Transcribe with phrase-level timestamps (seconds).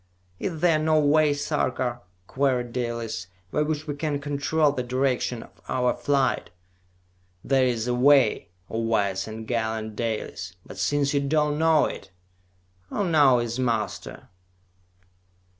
[0.39, 5.61] "Is there no way, Sarka," queried Dalis, "by which we can control the direction of
[5.69, 6.49] our flight!"
[7.43, 10.55] "There is a way, O wise and gallant Dalis!
[10.65, 12.09] But since you do not know it,
[12.89, 14.29] who now is master?"